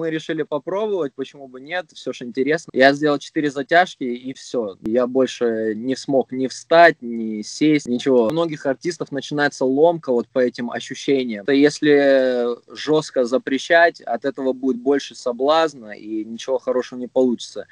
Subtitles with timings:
[0.00, 2.70] мы решили попробовать, почему бы нет, все же интересно.
[2.72, 4.78] Я сделал четыре затяжки и все.
[4.80, 8.28] Я больше не смог ни встать, ни сесть, ничего.
[8.28, 11.44] У многих артистов начинается ломка вот по этим ощущениям.
[11.44, 17.66] То если жестко запрещать, от этого будет больше соблазна и ничего хорошего не получится.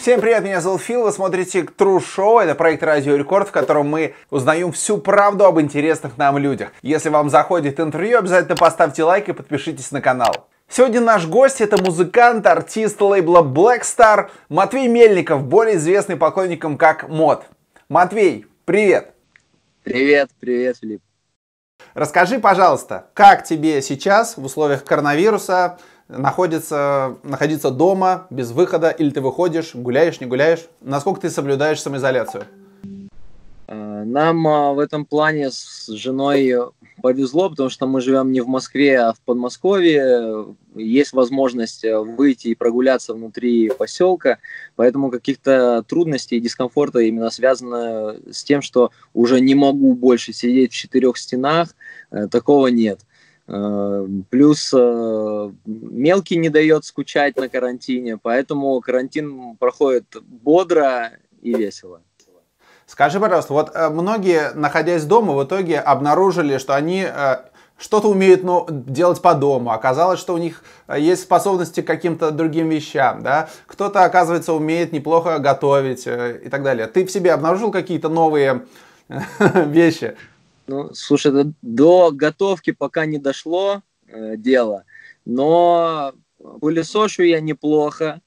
[0.00, 3.90] Всем привет, меня зовут Фил, вы смотрите True Show, это проект Радио Рекорд, в котором
[3.90, 6.70] мы узнаем всю правду об интересных нам людях.
[6.80, 10.48] Если вам заходит интервью, обязательно поставьте лайк и подпишитесь на канал.
[10.70, 17.10] Сегодня наш гость это музыкант, артист лейбла Black Star Матвей Мельников, более известный поклонникам как
[17.10, 17.44] Мод.
[17.90, 19.12] Матвей, привет!
[19.84, 21.02] Привет, привет, Филипп.
[21.92, 25.78] Расскажи, пожалуйста, как тебе сейчас в условиях коронавируса
[26.16, 30.66] находится, находиться дома без выхода, или ты выходишь, гуляешь, не гуляешь?
[30.80, 32.44] Насколько ты соблюдаешь самоизоляцию?
[33.68, 36.54] Э, нам а, в этом плане с женой
[37.00, 40.54] повезло, потому что мы живем не в Москве, а в Подмосковье.
[40.74, 44.38] Есть возможность выйти и прогуляться внутри поселка,
[44.76, 50.72] поэтому каких-то трудностей и дискомфорта именно связано с тем, что уже не могу больше сидеть
[50.72, 51.74] в четырех стенах,
[52.10, 53.00] э, такого нет.
[53.52, 61.10] Э, плюс э, мелкий не дает скучать на карантине, поэтому карантин проходит бодро
[61.42, 62.00] и весело.
[62.86, 67.06] Скажи, пожалуйста, вот э, многие, находясь дома, в итоге обнаружили, что они
[67.76, 69.72] что-то умеют ну, делать по дому.
[69.72, 70.62] Оказалось, что у них
[70.94, 73.22] есть способности к каким-то другим вещам.
[73.24, 73.48] Да?
[73.66, 76.86] Кто-то, оказывается, умеет неплохо готовить и так далее.
[76.86, 78.66] Ты в себе обнаружил какие-то новые
[79.54, 80.14] вещи?
[80.70, 81.32] Ну, слушай,
[81.62, 84.84] до готовки пока не дошло э, дело,
[85.24, 86.14] но
[86.60, 88.20] пылесошу я неплохо,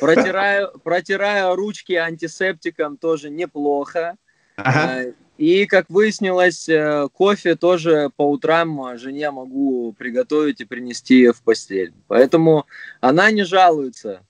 [0.00, 4.16] протираю, протираю ручки антисептиком тоже неплохо.
[4.56, 5.02] Ага.
[5.02, 11.42] Э, и, как выяснилось, э, кофе тоже по утрам жене могу приготовить и принести в
[11.42, 11.92] постель.
[12.08, 12.64] Поэтому
[13.02, 14.22] она не жалуется.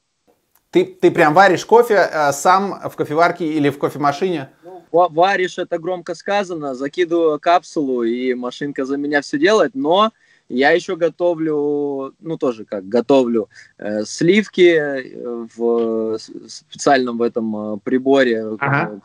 [0.73, 4.51] Ты, ты прям варишь кофе э, сам в кофеварке или в кофемашине?
[4.93, 10.13] Варишь, это громко сказано, закидываю капсулу, и машинка за меня все делает, но
[10.49, 17.79] я еще готовлю, ну тоже как, готовлю э, сливки э, в специальном в этом э,
[17.85, 18.57] приборе.
[18.59, 19.01] Ага.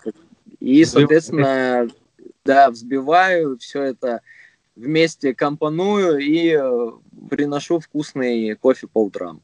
[0.60, 1.88] И, соответственно,
[2.44, 4.22] да, взбиваю все это
[4.76, 6.92] вместе компоную и э,
[7.30, 9.42] приношу вкусный кофе по утрам.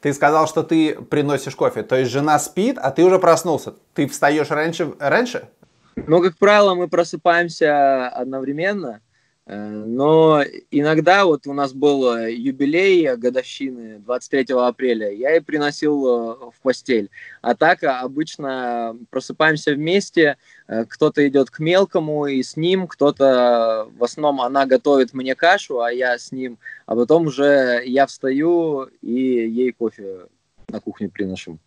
[0.00, 3.74] Ты сказал, что ты приносишь кофе, то есть жена спит, а ты уже проснулся.
[3.94, 4.92] Ты встаешь раньше?
[4.98, 5.48] раньше?
[5.96, 9.00] Ну, как правило, мы просыпаемся одновременно.
[9.46, 16.06] Э, но иногда вот у нас был э, юбилей годовщины 23 апреля, я и приносил
[16.06, 17.10] э, в постель.
[17.42, 24.40] А так обычно просыпаемся вместе, кто-то идет к мелкому и с ним, кто-то, в основном
[24.40, 29.72] она готовит мне кашу, а я с ним, а потом уже я встаю и ей
[29.72, 30.26] кофе
[30.68, 31.58] на кухне приношу.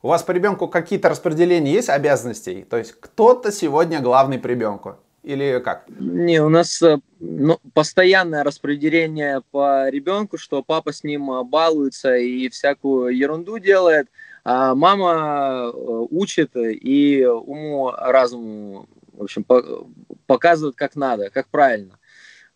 [0.00, 2.62] У вас по ребенку какие-то распределения есть обязанностей?
[2.62, 4.96] То есть кто-то сегодня главный по ребенку?
[5.24, 5.86] Или как?
[5.98, 12.14] Не, у нас э, ну, постоянное распределение по ребенку, что папа с ним э, балуется
[12.16, 14.06] и всякую ерунду делает,
[14.44, 19.44] а мама э, учит и уму разуму, в общем,
[20.26, 21.98] показывает, как надо, как правильно.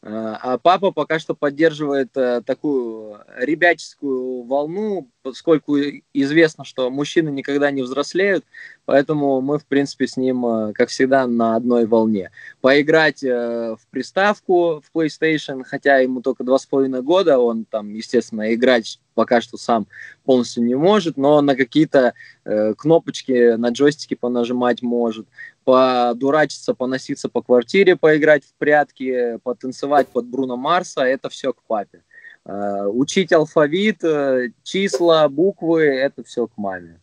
[0.04, 5.76] А папа пока что поддерживает такую ребяческую волну, поскольку
[6.12, 8.44] известно, что мужчины никогда не взрослеют,
[8.84, 12.30] поэтому мы, в принципе, с ним, э, как всегда, на одной волне.
[12.60, 17.94] Поиграть э, в приставку в PlayStation, хотя ему только два с половиной года, он там,
[17.94, 19.86] естественно, играть пока что сам
[20.24, 22.14] полностью не может, но на какие-то
[22.44, 25.26] э, кнопочки на джойстике понажимать может,
[25.64, 32.02] подурачиться, поноситься по квартире, поиграть в прятки, потанцевать под Бруно Марса, это все к папе.
[32.44, 37.00] Э, учить алфавит, э, числа, буквы, это все к маме.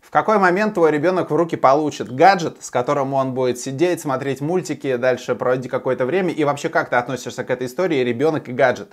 [0.00, 4.40] В какой момент твой ребенок в руки получит гаджет, с которым он будет сидеть, смотреть
[4.40, 6.32] мультики, дальше проводить какое-то время?
[6.32, 8.92] И вообще, как ты относишься к этой истории, ребенок и гаджет?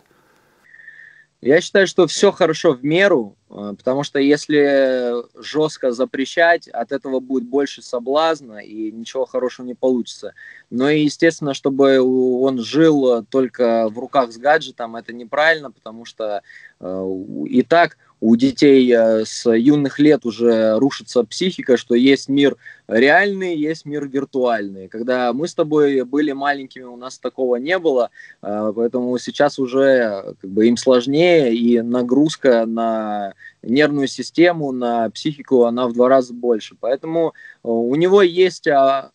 [1.39, 7.19] Я считаю, что все хорошо в меру, э, потому что если жестко запрещать, от этого
[7.19, 10.33] будет больше соблазна и ничего хорошего не получится.
[10.71, 16.41] Но и естественно, чтобы он жил только в руках с гаджетом, это неправильно, потому что
[16.79, 17.07] э,
[17.47, 22.57] и так у детей э, с юных лет уже рушится психика, что есть мир
[22.87, 24.87] реальный, есть мир виртуальный.
[24.87, 28.09] Когда мы с тобой были маленькими, у нас такого не было,
[28.41, 35.65] э, поэтому сейчас уже как бы им сложнее, и нагрузка на нервную систему, на психику,
[35.65, 36.75] она в два раза больше.
[36.79, 39.11] Поэтому э, у него есть а,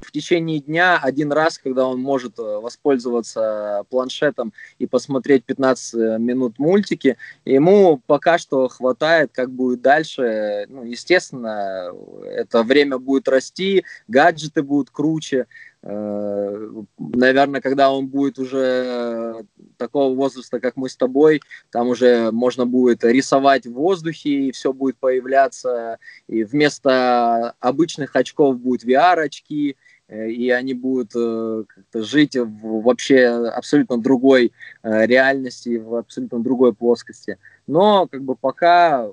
[0.00, 7.16] в течение дня один раз, когда он может воспользоваться планшетом и посмотреть 15 минут мультики,
[7.44, 10.66] ему пока что хватает, как будет дальше.
[10.68, 11.92] Ну, естественно,
[12.24, 15.46] это время будет расти, гаджеты будут круче.
[15.82, 19.46] Э, Наверное, когда он будет уже
[19.78, 24.72] такого возраста, как мы с тобой, там уже можно будет рисовать в воздухе, и все
[24.72, 25.98] будет появляться.
[26.26, 29.76] И вместо обычных очков будет VR-очки,
[30.08, 31.64] Э, и они будут э,
[31.94, 37.38] жить в вообще абсолютно другой э, реальности, в абсолютно другой плоскости.
[37.66, 39.10] Но как бы пока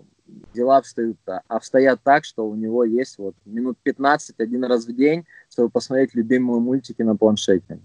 [0.53, 5.25] дела обстоят, обстоят так, что у него есть вот минут 15 один раз в день,
[5.49, 7.79] чтобы посмотреть любимые мультики на планшете.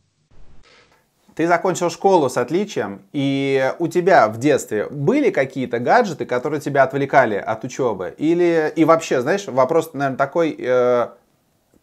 [1.35, 6.83] Ты закончил школу с отличием, и у тебя в детстве были какие-то гаджеты, которые тебя
[6.83, 8.13] отвлекали от учебы?
[8.19, 11.09] Или и вообще, знаешь, вопрос, наверное, такой, э,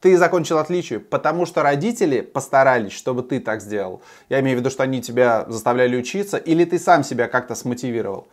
[0.01, 4.01] ты закончил отличие, потому что родители постарались, чтобы ты так сделал.
[4.27, 8.27] Я имею в виду, что они тебя заставляли учиться, или ты сам себя как-то смотивировал?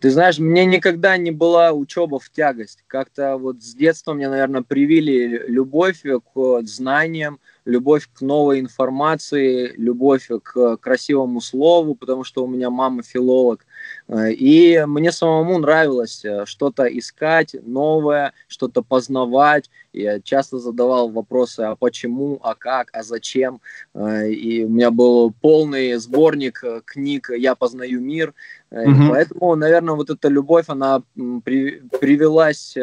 [0.00, 2.84] Ты знаешь, мне никогда не была учеба в тягость.
[2.86, 10.30] Как-то вот с детства мне, наверное, привили любовь к знаниям, любовь к новой информации, любовь
[10.42, 13.66] к красивому слову, потому что у меня мама филолог.
[14.10, 19.70] И мне самому нравилось что-то искать новое, что-то познавать.
[19.92, 23.60] Я часто задавал вопросы, а почему, а как, а зачем.
[23.94, 28.32] И у меня был полный сборник книг «Я познаю мир».
[28.72, 29.08] Mm-hmm.
[29.08, 31.02] Поэтому, наверное, вот эта любовь, она
[31.44, 32.76] при, привелась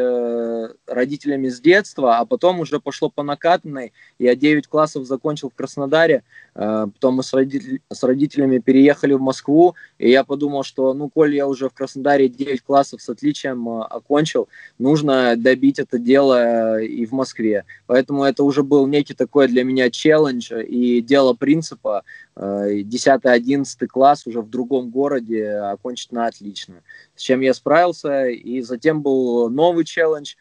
[0.85, 3.93] родителями с детства, а потом уже пошло по накатанной.
[4.19, 6.23] Я 9 классов закончил в Краснодаре,
[6.53, 11.35] потом мы с, родитель, с родителями переехали в Москву, и я подумал, что, ну, коль
[11.35, 14.47] я уже в Краснодаре 9 классов с отличием э, окончил,
[14.79, 17.65] нужно добить это дело э, и в Москве.
[17.85, 22.03] Поэтому это уже был некий такой для меня челлендж и дело принципа
[22.37, 26.83] 10-11 э, класс уже в другом городе окончить на отлично.
[27.15, 30.35] С чем я справился, и затем был новый челлендж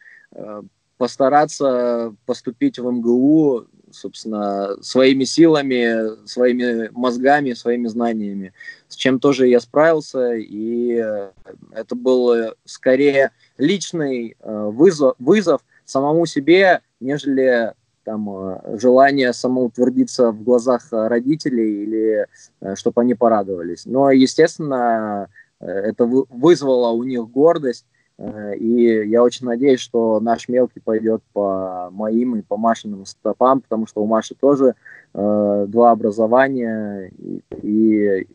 [0.97, 8.53] постараться поступить в МГУ собственно, своими силами, своими мозгами, своими знаниями,
[8.87, 11.31] с чем тоже я справился, и э,
[11.71, 17.73] это был скорее личный э, вызов, вызов самому себе, нежели
[18.07, 22.27] там, э, желание самоутвердиться в глазах родителей или
[22.75, 23.85] чтобы они порадовались.
[23.85, 25.27] Но, естественно,
[25.59, 27.85] это вызвало у них гордость,
[28.17, 33.61] Э, и я очень надеюсь, что наш мелкий пойдет по моим и по Машиным стопам,
[33.61, 34.75] потому что у Маши тоже
[35.13, 37.11] э, два образования.
[37.17, 38.27] И, и,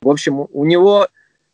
[0.00, 1.08] в общем, у него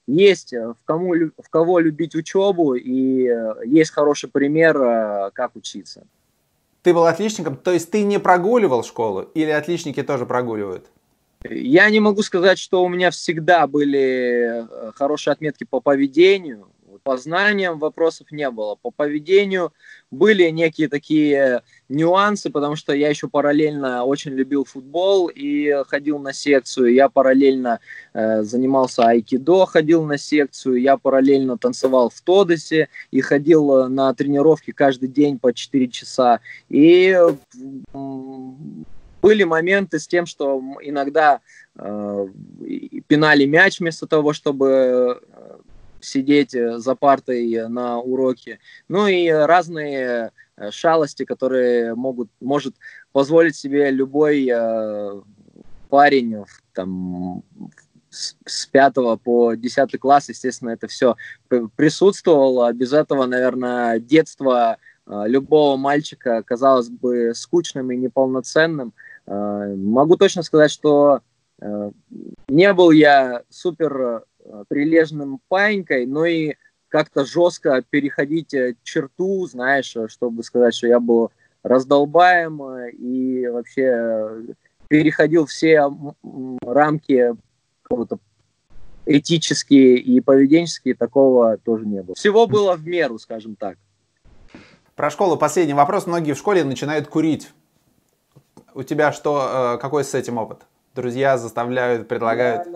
[0.06, 6.06] есть в, кому, в кого любить учебу, и э, есть хороший пример, э, как учиться.
[6.86, 10.86] Ты был отличником, то есть ты не прогуливал школу, или отличники тоже прогуливают?
[11.42, 16.68] Я не могу сказать, что у меня всегда были хорошие отметки по поведению.
[17.06, 18.74] По знаниям вопросов не было.
[18.74, 19.72] По поведению
[20.10, 26.32] были некие такие нюансы, потому что я еще параллельно очень любил футбол и ходил на
[26.32, 26.92] секцию.
[26.92, 27.78] Я параллельно
[28.12, 30.80] э, занимался айкидо, ходил на секцию.
[30.80, 36.40] Я параллельно танцевал в Тодосе и ходил на тренировки каждый день по 4 часа.
[36.68, 37.16] И
[39.22, 41.40] были моменты с тем, что иногда
[41.76, 42.26] э,
[43.06, 45.56] пинали мяч вместо того, чтобы э,
[46.00, 48.58] сидеть э, за партой на уроке.
[48.88, 52.74] Ну и разные э, шалости, которые могут, может
[53.12, 55.22] позволить себе любой э,
[55.88, 57.42] парень там,
[58.10, 61.16] с 5 по 10 класс, естественно, это все
[61.76, 62.72] присутствовало.
[62.72, 68.94] Без этого, наверное, детство э, любого мальчика казалось бы скучным и неполноценным.
[69.26, 71.20] Э, могу точно сказать, что
[71.60, 71.90] э,
[72.48, 74.35] не был я супер Э,
[74.68, 76.54] прилежным паинькой, но и
[76.88, 81.30] как-то жестко переходить э, черту, знаешь, э, чтобы сказать, что я был
[81.62, 84.54] раздолбаем и вообще
[84.88, 85.90] переходил все
[86.62, 87.34] рамки
[87.82, 88.18] какого-то
[89.04, 92.14] этические и поведенческие, такого тоже не было.
[92.14, 93.78] Всего было в меру, скажем так.
[94.94, 96.06] Про школу последний вопрос.
[96.06, 97.50] Многие в школе начинают курить.
[98.74, 100.62] У тебя что, какой с этим опыт?
[100.96, 102.66] Друзья заставляют, предлагают?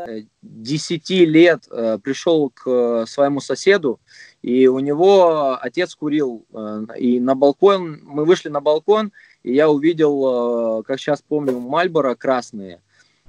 [0.42, 3.98] Десяти лет э, пришел к своему соседу
[4.42, 9.12] и у него отец курил, э, и на балкон, мы вышли на балкон,
[9.42, 12.80] и я увидел, э, как сейчас помню, Мальборо красные.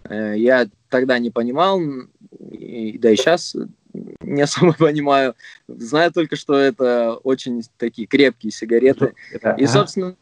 [0.04, 1.82] Э, я тогда не понимал,
[2.40, 3.56] и, да и сейчас
[4.22, 5.36] не особо понимаю.
[5.68, 9.14] Знаю только, что это очень такие крепкие сигареты.
[9.58, 10.16] И, собственно,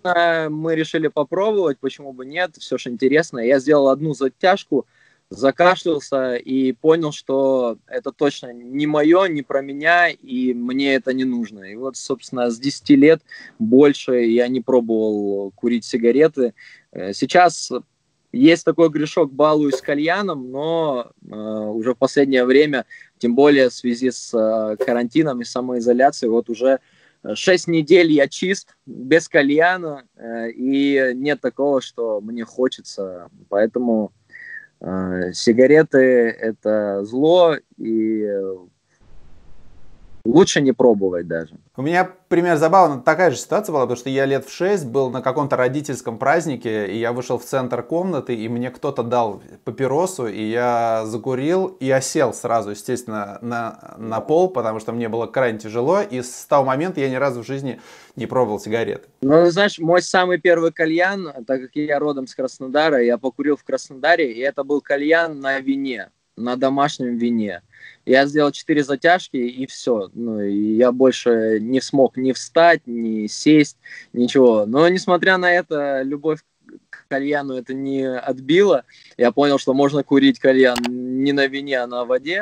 [0.50, 3.40] мы решили попробовать, почему бы нет, все же интересно.
[3.40, 4.86] Я сделал одну затяжку,
[5.30, 11.24] закашлялся и понял, что это точно не мое, не про меня, и мне это не
[11.24, 11.66] нужно.
[11.66, 13.22] И вот, собственно, с 10 лет
[13.60, 16.54] больше я не пробовал курить сигареты.
[16.92, 17.72] Э, сейчас
[18.32, 22.86] есть такой грешок, балуюсь кальяном, но э, уже в последнее время,
[23.18, 26.80] тем более в связи с э, карантином и самоизоляцией, вот уже
[27.34, 33.30] 6 недель я чист, без кальяна, э, и нет такого, что мне хочется.
[33.50, 34.14] Поэтому
[34.80, 35.98] э, сигареты–
[36.40, 38.28] это зло, и
[40.30, 41.56] лучше не пробовать даже.
[41.76, 45.10] У меня пример забавно, такая же ситуация была, потому что я лет в 6 был
[45.10, 50.28] на каком-то родительском празднике, и я вышел в центр комнаты, и мне кто-то дал папиросу,
[50.28, 55.60] и я закурил, и осел сразу, естественно, на, на пол, потому что мне было крайне
[55.60, 57.80] тяжело, и с того момента я ни разу в жизни
[58.16, 59.08] не пробовал сигареты.
[59.22, 63.64] Ну, знаешь, мой самый первый кальян, так как я родом с Краснодара, я покурил в
[63.64, 67.62] Краснодаре, и это был кальян на вине, на домашнем вине.
[68.10, 70.10] Я сделал четыре затяжки и все.
[70.16, 73.78] Ну, и я больше не смог ни встать, ни сесть,
[74.14, 74.66] ничего.
[74.66, 76.40] Но несмотря на это, любовь
[76.90, 78.86] к кальяну это не отбила.
[79.16, 82.42] Я понял, что можно курить кальян не на вине, а на воде.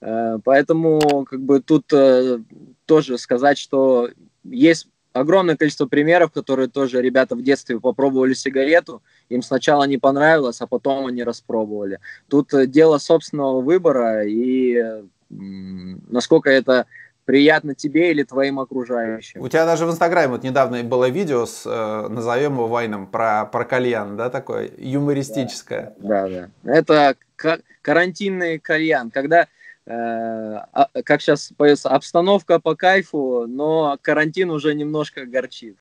[0.00, 2.40] Э, поэтому как бы тут э,
[2.84, 4.10] тоже сказать, что
[4.42, 10.60] есть огромное количество примеров, которые тоже ребята в детстве попробовали сигарету, им сначала не понравилось,
[10.60, 12.00] а потом они распробовали.
[12.28, 16.86] Тут э, дело собственного выбора и насколько это
[17.24, 19.40] приятно тебе или твоим окружающим.
[19.40, 23.46] У тебя даже в Инстаграме вот недавно было видео с, э, назовем его Вайном, про,
[23.46, 25.94] про кальян, да, такое, юмористическое.
[25.98, 26.48] Да, да.
[26.62, 26.72] да.
[26.72, 27.16] Это
[27.80, 29.48] карантинный кальян, когда
[29.86, 35.78] как сейчас поется, обстановка по кайфу, но карантин уже немножко горчит.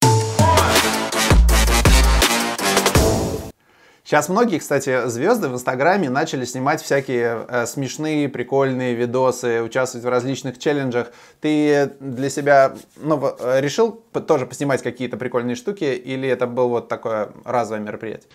[4.05, 10.09] Сейчас многие, кстати, звезды в Инстаграме начали снимать всякие э, смешные, прикольные видосы, участвовать в
[10.09, 11.13] различных челленджах.
[11.39, 17.29] Ты для себя ну, решил тоже поснимать какие-то прикольные штуки или это было вот такое
[17.45, 18.29] разовое мероприятие?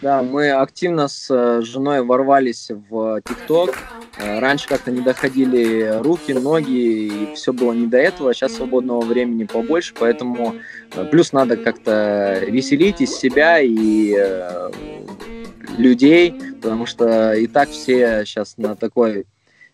[0.00, 3.76] Да, мы активно с э, женой ворвались в ТикТок.
[4.16, 8.32] Э, раньше как-то не доходили руки, ноги, и все было не до этого.
[8.32, 10.54] Сейчас свободного времени побольше, поэтому
[10.94, 14.16] э, плюс надо как-то веселить из себя и
[15.76, 19.26] людей, потому что и так все сейчас на такой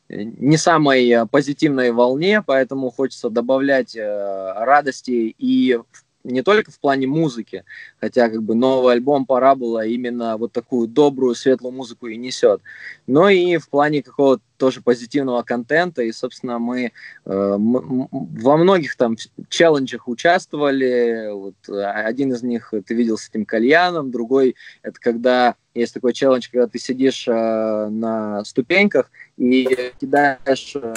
[0.09, 7.65] не самой позитивной волне, поэтому хочется добавлять радости и в не только в плане музыки,
[8.01, 12.63] хотя как бы новый альбом пора было именно вот такую добрую, светлую музыку и несет,
[13.07, 16.93] но и в плане какого-то тоже позитивного контента, и, собственно, мы,
[17.27, 19.17] э, мы во многих там
[19.49, 25.93] челленджах участвовали, вот, один из них ты видел с этим кальяном, другой это когда есть
[25.93, 30.95] такой челлендж, когда ты сидишь э, на ступеньках и кидаешь э,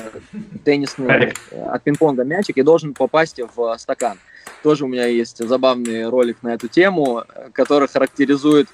[0.64, 4.20] теннисный э, от пинг-понга мячик и должен попасть в э, стакан.
[4.64, 7.24] Тоже у меня есть забавный ролик на эту тему,
[7.54, 8.68] который характеризует,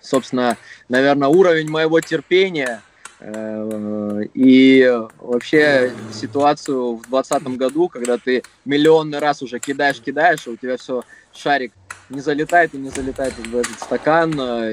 [0.00, 0.56] собственно,
[0.88, 2.82] наверное, уровень моего терпения
[3.20, 10.50] э, и вообще ситуацию в 2020 году, когда ты миллионный раз уже кидаешь, кидаешь, и
[10.50, 11.02] у тебя все
[11.32, 11.72] шарик
[12.08, 14.30] не залетает и не залетает в этот стакан,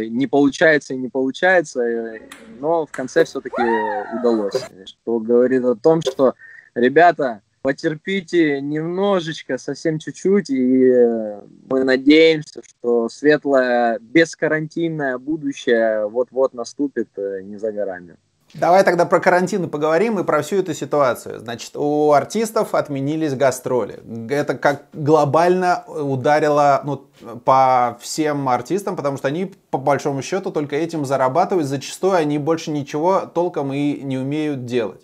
[0.10, 2.20] не получается и не получается,
[2.60, 3.62] но в конце все-таки
[4.20, 4.56] удалось.
[4.86, 6.34] Что говорит о том, что
[6.74, 17.10] ребята, потерпите немножечко, совсем чуть-чуть, и э, мы надеемся, что светлое бескарантинное будущее вот-вот наступит
[17.18, 18.16] э, не за горами.
[18.54, 21.42] Давай тогда про карантин поговорим и про всю эту ситуацию.
[21.42, 24.00] Значит, у артистов отменились гастроли.
[24.30, 27.06] Это как глобально ударило ну,
[27.44, 31.68] по всем артистам, потому что они, по большому счету, только этим зарабатывают.
[31.68, 35.02] Зачастую они больше ничего толком и не умеют делать.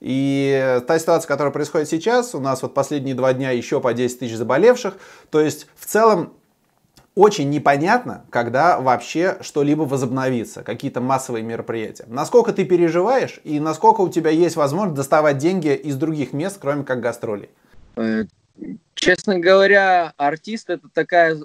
[0.00, 4.18] И та ситуация, которая происходит сейчас, у нас вот последние два дня еще по 10
[4.20, 4.94] тысяч заболевших.
[5.30, 6.34] То есть в целом
[7.18, 12.04] очень непонятно, когда вообще что-либо возобновится, какие-то массовые мероприятия.
[12.06, 16.84] Насколько ты переживаешь и насколько у тебя есть возможность доставать деньги из других мест, кроме
[16.84, 17.50] как гастролей?
[17.96, 18.24] Э,
[18.94, 21.36] честно говоря, артист это такая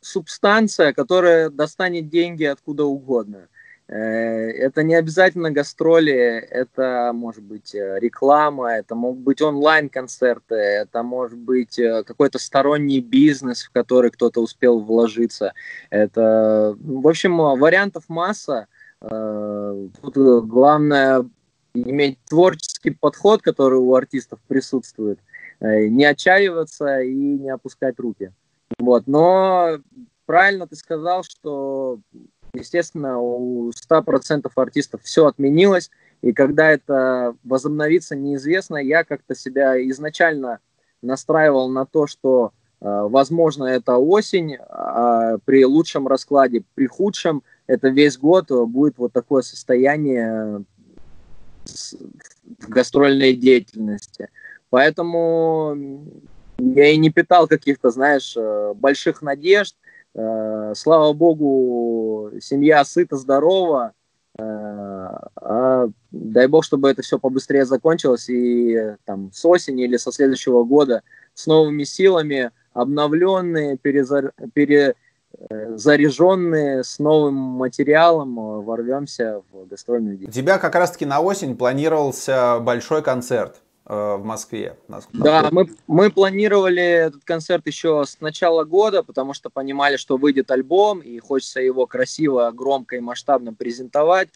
[0.00, 3.46] субстанция, которая достанет деньги откуда угодно.
[3.88, 11.76] Это не обязательно гастроли, это может быть реклама, это могут быть онлайн-концерты, это может быть
[11.76, 15.52] какой-то сторонний бизнес, в который кто-то успел вложиться.
[15.90, 18.66] Это, в общем, вариантов масса.
[19.00, 20.16] Тут
[20.48, 21.24] главное
[21.84, 25.18] иметь творческий подход, который у артистов присутствует,
[25.60, 28.32] э, не отчаиваться и не опускать руки.
[28.78, 29.06] Вот.
[29.06, 29.78] Но
[30.24, 32.00] правильно ты сказал, что,
[32.56, 35.90] естественно, у 100% артистов все отменилось,
[36.22, 38.76] и когда это возобновится, неизвестно.
[38.76, 40.60] Я как-то себя изначально
[41.02, 47.88] настраивал на то, что, э, возможно, это осень, а при лучшем раскладе, при худшем, это
[47.88, 50.64] весь год будет вот такое состояние
[51.64, 54.28] в гастрольной деятельности.
[54.70, 55.76] Поэтому
[56.58, 59.76] я и не питал каких-то, знаешь, э, больших надежд.
[60.16, 63.92] Э, слава богу, семья сыта, здорова.
[64.38, 70.10] Э, а дай бог, чтобы это все побыстрее закончилось и там с осени или со
[70.12, 71.02] следующего года
[71.34, 74.32] с новыми силами, обновленные, перезар...
[74.54, 74.94] пере
[75.50, 80.38] Э, с новым материалом ворвемся в гастрольную деятельность.
[80.38, 84.76] У тебя как раз-таки на осень планировался большой концерт в Москве.
[85.12, 90.50] Да, мы, мы планировали этот концерт еще с начала года, потому что понимали, что выйдет
[90.50, 94.28] альбом, и хочется его красиво, громко и масштабно презентовать.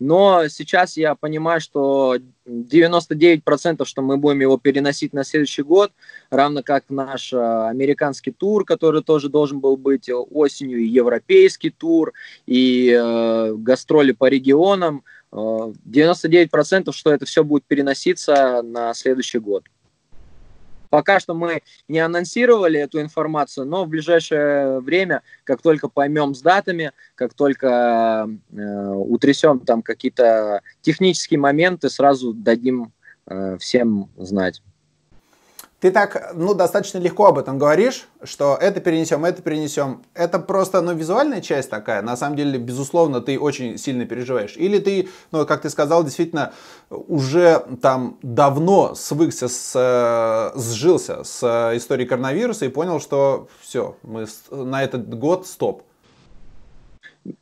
[0.00, 5.92] Но сейчас я понимаю, что 99% что мы будем его переносить на следующий год,
[6.30, 12.12] равно как наш э, американский тур, который тоже должен был быть осенью, и европейский тур,
[12.46, 15.04] и э, гастроли по регионам.
[15.34, 19.64] Э, 99% что это все будет переноситься на следующий год.
[20.90, 26.40] Пока что мы не анонсировали эту информацию, но в ближайшее время, как только поймем с
[26.40, 32.92] датами, как только э, утрясем там какие-то технические моменты, сразу дадим
[33.26, 34.62] э, всем знать.
[35.84, 40.02] Ты так, ну, достаточно легко об этом говоришь, что это перенесем, это перенесем.
[40.14, 42.00] Это просто, ну, визуальная часть такая.
[42.00, 44.56] На самом деле, безусловно, ты очень сильно переживаешь.
[44.56, 46.54] Или ты, ну, как ты сказал, действительно
[46.88, 53.98] уже там давно свыкся, с, э, сжился с э, историей коронавируса и понял, что все,
[54.02, 55.82] мы на этот год стоп.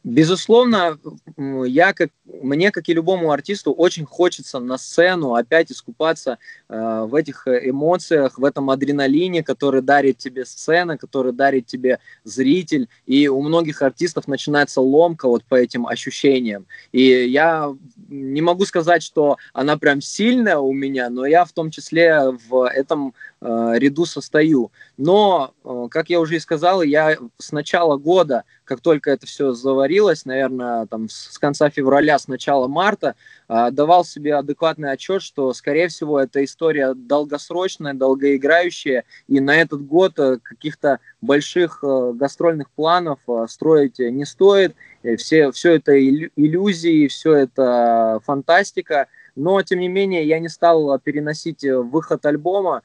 [0.05, 0.97] Безусловно,
[1.37, 7.17] я как, мне, как и любому артисту, очень хочется на сцену опять искупаться э, в
[7.17, 12.89] этих эмоциях, в этом адреналине, который дарит тебе сцена, который дарит тебе зритель.
[13.07, 16.67] И у многих артистов начинается ломка вот по этим ощущениям.
[16.93, 17.75] И я
[18.09, 22.69] не могу сказать, что она прям сильная у меня, но я в том числе в
[22.69, 24.71] этом э, ряду состою.
[24.97, 29.53] Но, э, как я уже и сказал, я с начала года, как только это все
[29.53, 33.17] заварилось, наверное, там с конца февраля, с начала марта,
[33.49, 39.85] э, давал себе адекватный отчет, что, скорее всего, эта история долгосрочная, долгоиграющая, и на этот
[39.85, 44.75] год каких-то больших гастрольных планов строить не стоит.
[45.17, 49.09] Все, все это иллюзии, все это фантастика.
[49.35, 52.83] Но, тем не менее, я не стал переносить выход альбома,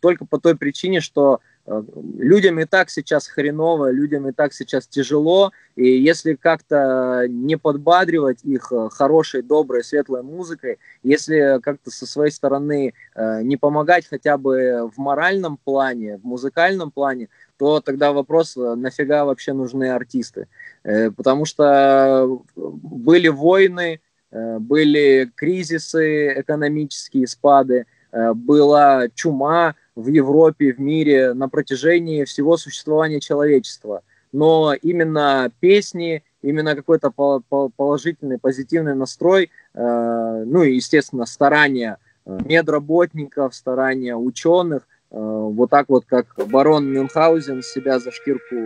[0.00, 1.82] только по той причине, что э,
[2.18, 8.38] людям и так сейчас хреново, людям и так сейчас тяжело, и если как-то не подбадривать
[8.42, 14.90] их э, хорошей, доброй, светлой музыкой, если как-то со своей стороны не помогать хотя бы
[14.94, 20.48] в моральном плане, в музыкальном плане, то тогда вопрос, нафига вообще нужны артисты.
[20.82, 31.32] Потому что были войны, были кризисы, экономические спады, Э, была чума в Европе, в мире
[31.34, 34.02] на протяжении всего существования человечества.
[34.32, 43.54] Но именно песни, именно какой-то положительный, позитивный настрой, э, ну и, естественно, старания э, медработников,
[43.54, 48.56] старания ученых– Э, вот так вот, как барон Мюнхгаузен себя за шкирку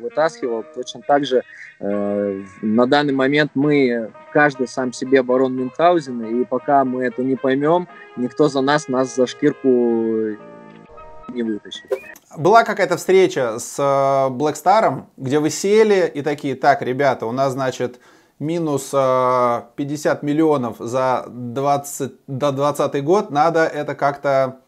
[0.00, 1.42] вытаскивал, точно так же
[1.80, 7.36] э, на данный момент мы, каждый сам себе барон Мюнхгаузен, и пока мы это не
[7.36, 9.68] поймем, никто за нас нас за шкирку
[11.28, 11.90] не вытащит.
[12.36, 18.00] Была какая-то встреча с Star, где вы сели и такие, так, ребята, у нас, значит,
[18.40, 24.58] минус 50 э, миллионов за 20, до 20 год, надо это как-то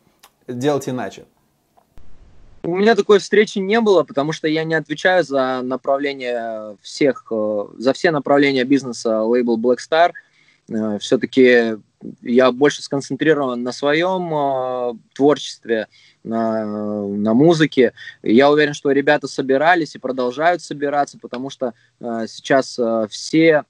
[0.48, 1.24] делать иначе?
[2.66, 7.64] У меня такой встречи не было, потому что я не отвечаю за направление всех, э,
[7.78, 10.10] за все направления бизнеса лейбл Black Star.
[10.68, 11.76] Э, Все-таки
[12.22, 15.86] я больше сконцентрирован на своем э, творчестве,
[16.24, 16.66] на,
[17.06, 17.92] на музыке.
[18.24, 23.62] Я уверен, что ребята собирались и продолжают собираться, потому что сейчас все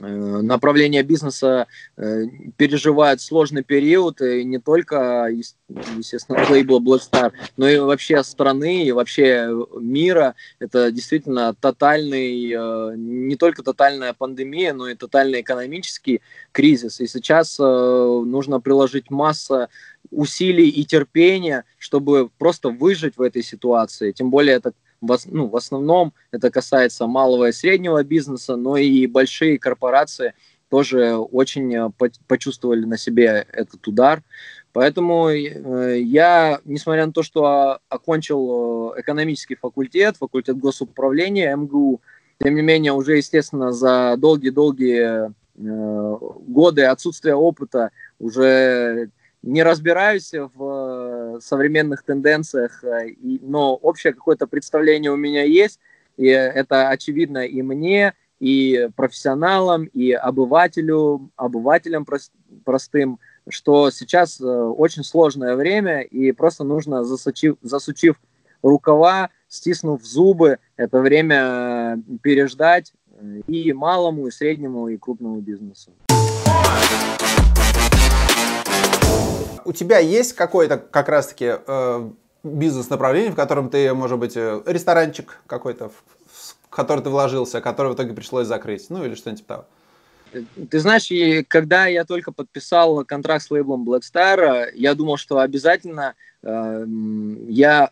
[0.00, 2.24] Э, направления бизнеса э,
[2.56, 8.92] переживают сложный период, и не только, естественно, лейбла Black Star, но и вообще страны, и
[8.92, 10.34] вообще мира.
[10.58, 16.20] Это действительно тотальный, э, не только тотальная пандемия, но и тотальный экономический
[16.52, 17.00] кризис.
[17.00, 19.68] И сейчас нужно приложить масса
[20.10, 24.12] усилий и терпения, чтобы просто выжить в этой ситуации.
[24.12, 29.06] Тем более это в, ну, в основном это касается малого и среднего бизнеса, но и
[29.06, 30.34] большие корпорации
[30.68, 31.90] тоже очень э,
[32.26, 34.22] почувствовали на себе этот удар.
[34.72, 42.00] Поэтому э, я, несмотря на то, что окончил э, экономический факультет, факультет госуправления МГУ,
[42.40, 49.10] тем не менее уже, естественно, за долгие-долгие годы отсутствия опыта уже
[49.42, 50.62] не разбираюсь в
[51.40, 55.80] современных тенденциях, э, но общее какое-то представление у меня есть,
[56.16, 62.06] и это очевидно и мне, и профессионалам, и обывателю, обывателям
[62.64, 68.16] простым, что сейчас э, очень сложное время, и просто нужно, засучив, засучив
[68.62, 72.92] рукава, стиснув зубы, это время переждать
[73.46, 75.92] и малому, и среднему, и крупному бизнесу.
[79.68, 82.10] У тебя есть какое-то как раз-таки э,
[82.42, 87.94] бизнес-направление, в котором ты, может быть, э, ресторанчик какой-то, в который ты вложился, который в
[87.94, 89.66] итоге пришлось закрыть, ну или что-нибудь типа
[90.32, 90.46] того?
[90.70, 95.38] Ты знаешь, и когда я только подписал контракт с лейблом Black Star, я думал, что
[95.38, 96.86] обязательно э,
[97.48, 97.90] я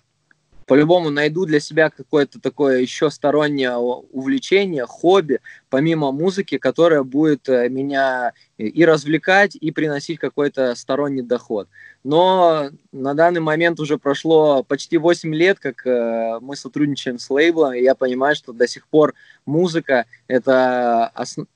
[0.66, 7.68] по-любому найду для себя какое-то такое еще стороннее увлечение, хобби, помимо музыки, которое будет э,
[7.68, 11.68] меня и развлекать, и приносить какой-то сторонний доход.
[12.02, 17.72] Но на данный момент уже прошло почти 8 лет, как э, мы сотрудничаем с лейблом,
[17.74, 19.14] и я понимаю, что до сих пор
[19.46, 21.46] музыка— это основ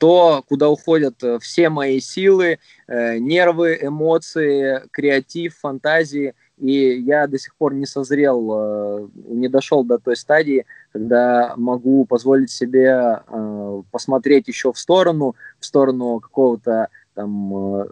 [0.00, 2.58] то, куда уходят э, все мои силы,
[2.88, 9.98] нервы, эмоции, креатив, фантазии– и я до сих пор не созрел, э, не дошел до
[9.98, 17.80] той стадии, когда могу позволить себе э, посмотреть еще в сторону, в сторону какого-то там
[17.80, 17.86] э,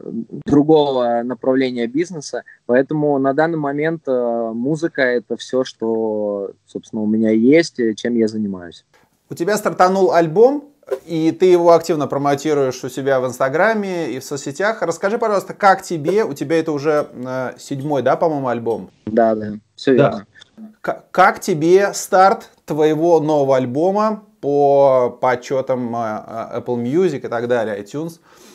[0.44, 2.44] другого направления бизнеса.
[2.66, 8.84] Поэтому на данный момент музыка это все, что, собственно, у меня есть, чем я занимаюсь.
[9.30, 10.64] У тебя стартанул альбом,
[11.06, 14.82] и ты его активно промотируешь у себя в Инстаграме и в соцсетях.
[14.82, 18.90] Расскажи, пожалуйста, как тебе, у тебя это уже э, седьмой, да, по-моему, альбом?
[19.06, 20.10] Да, да, все да.
[20.10, 20.26] верно.
[20.80, 27.48] К- как тебе старт твоего нового альбома по, по отчетам э, Apple Music и так
[27.48, 28.14] далее, iTunes?
[28.16, 28.47] Э,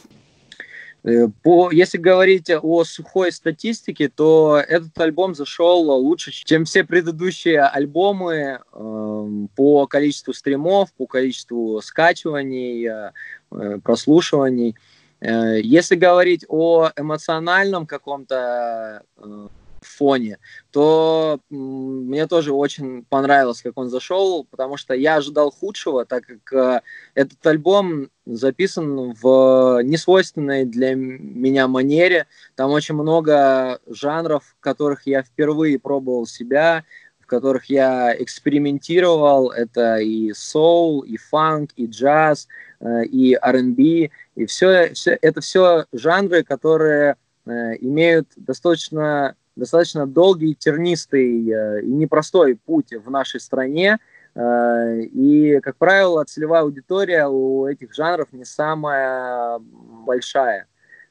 [1.44, 8.34] по, если говорить о сухой статистике, то этот альбом зашел лучше, чем все предыдущие альбомы
[8.34, 13.12] э, по количеству стримов, по количеству скачиваний, э,
[13.52, 14.76] э прослушиваний.
[15.20, 19.48] Э, если говорить о эмоциональном каком-то э,
[19.88, 20.40] фоне,
[20.72, 26.54] то мне тоже очень понравилось, как он зашел, потому что я ожидал худшего, так как
[26.54, 26.82] э,
[27.14, 32.28] этот альбом записан в несвойственной для меня манере.
[32.56, 36.84] Там очень много жанров, которых я впервые пробовал себя,
[37.20, 39.52] в которых я экспериментировал.
[39.52, 42.48] Это и соул, и фанк, и джаз,
[42.80, 44.10] э, и R&B.
[44.36, 47.16] И все, все это все жанры, которые
[47.46, 54.00] э, имеют достаточно достаточно долгий, тернистый э, и непростой путь в нашей стране.
[54.36, 60.68] Э, и, как правило, целевая аудитория у этих жанров не самая большая.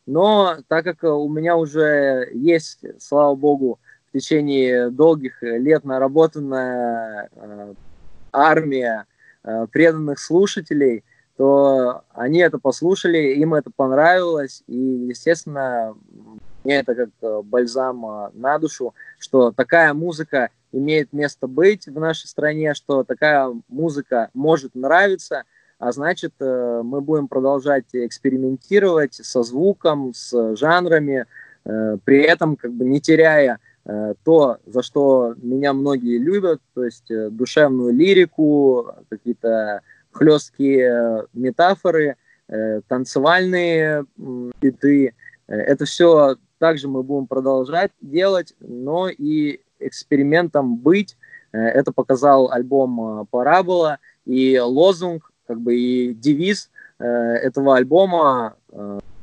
[0.07, 3.79] Но так как у меня уже есть, слава богу,
[4.09, 7.75] в течение долгих лет наработанная э,
[8.33, 9.07] армия
[9.73, 11.05] преданных слушателей,
[11.37, 15.97] то они это послушали, им это понравилось, и, естественно,
[16.65, 21.99] мне это как э, бальзам э, на душу, что такая музыка имеет место быть в
[21.99, 25.45] нашей стране, что такая музыка может нравиться,
[25.79, 31.27] а значит, э, мы будем продолжать экспериментировать со звуком, с жанрами,
[31.65, 33.61] при этом как бы не теряя
[34.25, 42.17] то, за что меня многие любят, то есть душевную лирику, какие-то хлесткие метафоры,
[42.89, 44.07] танцевальные
[44.61, 45.15] биты.
[45.47, 51.17] Это все также мы будем продолжать делать, но и экспериментом быть.
[51.53, 58.55] Э, это показал альбом э, «Парабола», и лозунг, как бы и девиз э, этого альбома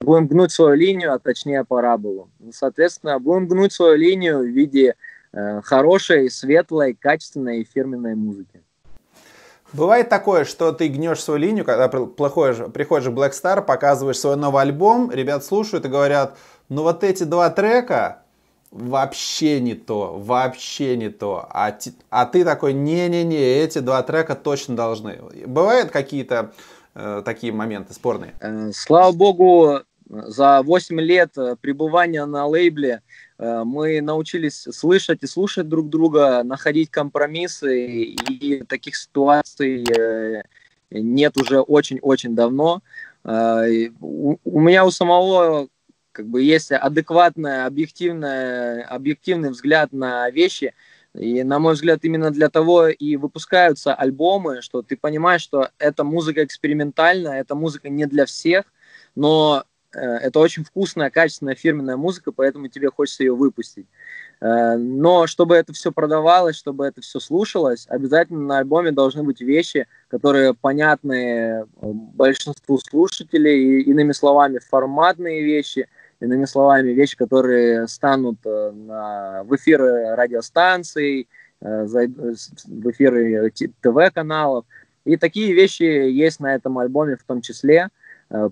[0.01, 2.29] «Будем гнуть свою линию, а точнее параболу».
[2.51, 4.95] Соответственно, будем гнуть свою линию в виде
[5.31, 8.61] хорошей, светлой, качественной и фирменной музыки.
[9.73, 14.63] Бывает такое, что ты гнешь свою линию, когда приходишь, в Black Star, показываешь свой новый
[14.63, 16.37] альбом, ребят слушают и говорят,
[16.69, 18.23] ну вот эти два трека
[18.71, 21.47] вообще не то, вообще не то.
[21.51, 21.75] А,
[22.09, 25.19] а ты такой, не-не-не, эти два трека точно должны.
[25.45, 26.51] Бывают какие-то
[26.95, 28.33] э, такие моменты спорные?
[28.39, 33.01] Э, слава богу, за 8 лет э, пребывания на лейбле
[33.39, 40.43] мы научились слышать и слушать друг друга, находить компромиссы, и таких ситуаций э,
[40.91, 42.81] нет уже очень-очень давно.
[43.23, 45.67] У меня у самого
[46.11, 50.73] как бы есть адекватный, объективный, объективный взгляд на вещи,
[51.13, 56.03] и, на мой взгляд, именно для того и выпускаются альбомы, что ты понимаешь, что эта
[56.03, 58.65] музыка экспериментальная, эта музыка не для всех,
[59.15, 63.87] но Э, это очень вкусная, качественная фирменная музыка, поэтому тебе хочется ее выпустить.
[64.41, 69.41] Э, но чтобы это все продавалось, чтобы это все слушалось, обязательно на альбоме должны быть
[69.41, 75.87] вещи, которые понятны э, большинству слушателей, и, иными словами, форматные вещи,
[76.19, 81.29] иными словами, вещи, которые станут на, в эфиры радиостанций,
[81.61, 84.65] в эфиры ТВ-каналов.
[85.05, 87.98] И такие вещи есть на этом альбоме в том числе– Э,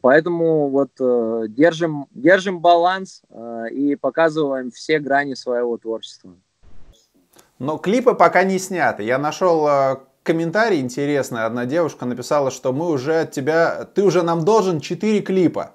[0.01, 6.35] поэтому вот э, держим, держим баланс э, и показываем все грани своего творчества.
[7.59, 9.03] Но клипы пока не сняты.
[9.03, 9.67] Я нашел
[10.23, 11.45] комментарий интересный.
[11.45, 15.73] Одна девушка написала, что мы уже от тебя, ты уже нам должен 4 клипа.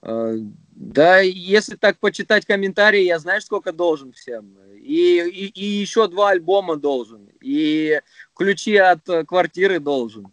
[0.00, 4.56] Да, если так почитать комментарии, я знаю, сколько должен всем.
[4.76, 7.28] И, и, и еще два альбома должен.
[7.40, 8.00] И
[8.36, 10.28] ключи от квартиры должен.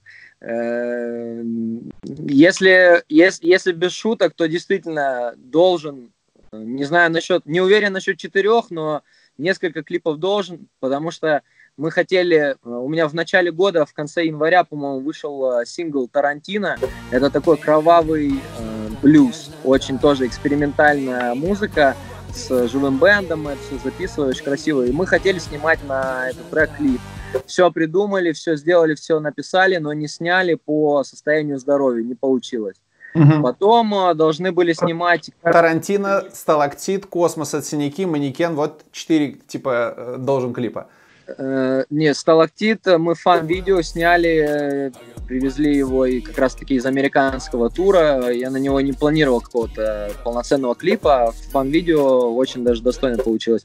[2.04, 6.12] Если, если, если без шуток, то действительно должен,
[6.52, 9.02] не знаю насчет, не уверен насчет четырех, но
[9.40, 11.42] несколько клипов должен, потому что
[11.78, 16.78] мы хотели, у меня в начале года, в конце января, по-моему, вышел э, сингл Тарантино.
[17.12, 21.98] Это такой кровавый э, блюз, очень тоже экспериментальная музыка
[22.34, 24.86] с живым бендом, это все записываешь красиво.
[24.86, 27.02] И мы хотели снимать на этот трек клип
[27.46, 32.78] все придумали, все сделали, все написали, но не сняли по состоянию здоровья, не получилось.
[33.16, 33.42] Угу.
[33.42, 35.32] Потом э, должны были снимать...
[35.42, 40.88] Тарантино, Сталактит, Космос от синяки, Манекен, вот четыре типа э, должен клипа.
[41.28, 44.92] Э, не, Сталактит, мы фан-видео сняли, э,
[45.28, 48.30] привезли его и как раз-таки из американского тура.
[48.32, 51.34] Я на него не планировал какого-то полноценного клипа.
[51.52, 53.64] Фан-видео очень даже достойно получилось.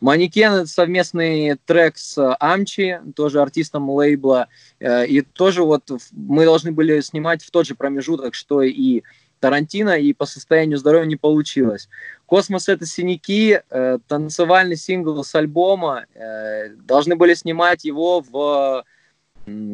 [0.00, 4.48] Манекен— это совместный трек с Амчи, тоже артистом лейбла.
[4.78, 9.02] Э, и тоже вот мы должны были снимать в тот же промежуток, что и
[9.40, 11.88] Тарантино, и по состоянию здоровья не получилось.
[12.26, 16.06] «Космос»— это «Синяки», э, танцевальный сингл с альбома.
[16.14, 18.84] Э, должны были снимать его в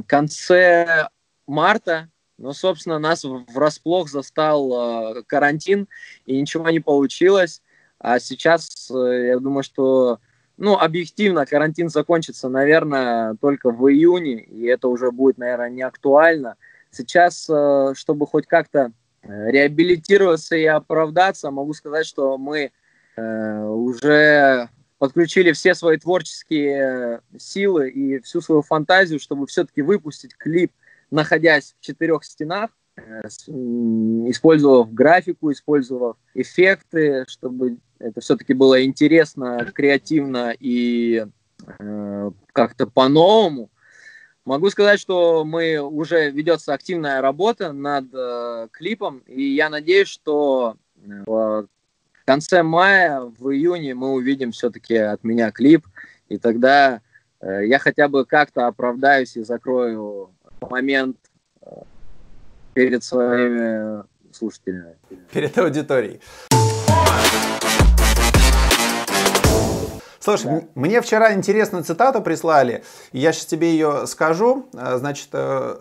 [0.06, 1.08] конце
[1.46, 2.08] марта,
[2.38, 5.88] но, собственно, нас врасплох застал карантин,
[6.24, 7.60] и ничего не получилось.
[7.98, 10.20] А сейчас, э, я думаю, что,
[10.56, 16.56] ну, объективно, карантин закончится, наверное, только в июне, и это уже будет, наверное, не актуально.
[16.90, 22.72] Сейчас, э, чтобы хоть как-то э, реабилитироваться и оправдаться, могу сказать, что мы
[23.18, 30.70] уже подключили все свои творческие силы и всю свою фантазию, чтобы все-таки выпустить клип,
[31.10, 41.26] находясь в четырех стенах, использовав графику, использовав эффекты, чтобы это все-таки было интересно, креативно и
[41.78, 43.70] э, как-то по-новому.
[44.44, 50.76] Могу сказать, что мы уже ведется активная работа над э, клипом, и я надеюсь, что
[51.04, 51.68] э, в
[52.24, 55.86] конце мая, в июне мы увидим все-таки от меня клип,
[56.28, 57.00] и тогда
[57.40, 60.30] э, я хотя бы как-то оправдаюсь и закрою
[60.60, 61.16] момент
[61.62, 61.70] э,
[62.76, 64.96] перед своими слушателями.
[65.32, 66.20] Перед аудиторией.
[70.20, 70.60] Слушай, да.
[70.74, 74.66] мне вчера интересную цитату прислали, я сейчас тебе ее скажу.
[74.74, 75.76] Э, значит, э,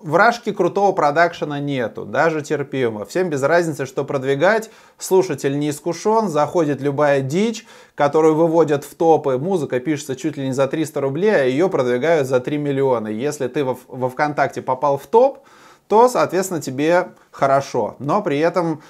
[0.00, 3.04] вражки крутого продакшена нету, даже терпимо.
[3.04, 4.70] Всем без разницы, что продвигать.
[4.96, 9.36] Слушатель не искушен, заходит любая дичь, которую выводят в топы.
[9.36, 13.08] Музыка пишется чуть ли не за 300 рублей, а ее продвигают за 3 миллиона.
[13.08, 15.40] Если ты во, во ВКонтакте попал в топ,
[15.88, 17.96] то, соответственно, тебе хорошо.
[17.98, 18.82] Но при этом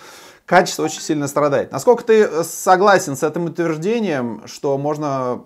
[0.46, 1.72] качество очень сильно страдает.
[1.72, 5.44] Насколько ты э, согласен с этим утверждением, что можно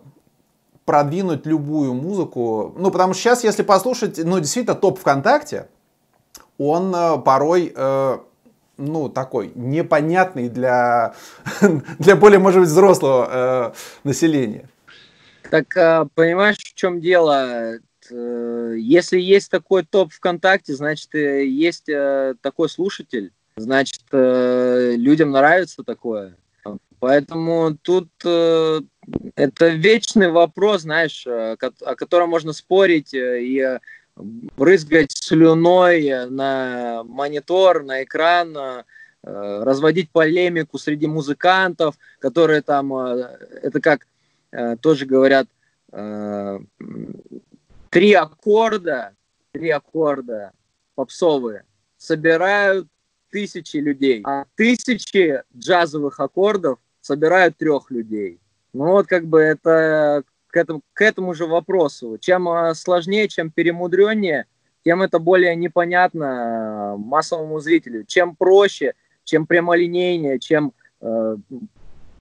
[0.84, 2.74] продвинуть любую музыку?
[2.76, 5.68] Ну, потому что сейчас, если послушать, ну, действительно, топ ВКонтакте,
[6.58, 8.18] он э, порой, э,
[8.78, 11.14] ну, такой непонятный для,
[11.98, 13.72] для более, может быть, взрослого э,
[14.04, 14.68] населения.
[15.50, 17.74] Так, э, понимаешь, в чем дело?
[18.76, 21.86] Если есть такой топ ВКонтакте, значит, есть
[22.40, 26.36] такой слушатель, значит, людям нравится такое.
[26.98, 31.56] Поэтому тут это вечный вопрос, знаешь, о
[31.96, 33.78] котором можно спорить и
[34.16, 38.82] брызгать слюной на монитор, на экран, э,
[39.22, 44.06] разводить полемику среди музыкантов, которые там, э, это как
[44.50, 45.46] э, тоже говорят,
[47.92, 49.14] три аккорда,
[49.52, 50.52] три аккорда
[50.94, 51.64] попсовые
[51.98, 52.88] собирают
[53.30, 58.40] тысячи людей, а тысячи джазовых аккордов собирают трех людей.
[58.72, 62.16] Ну вот как бы это к этому, к этому же вопросу.
[62.18, 64.46] Чем а, сложнее, чем перемудреннее,
[64.84, 68.04] тем это более непонятно а, массовому зрителю.
[68.04, 71.36] Чем проще, чем прямолинейнее, чем, э,